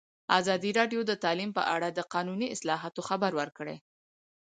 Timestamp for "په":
1.57-1.63